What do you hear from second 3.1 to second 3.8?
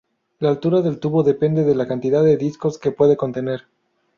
contener.